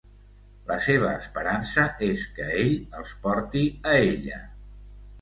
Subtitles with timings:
[0.71, 4.45] La seva esperança és que ell els porti a ella.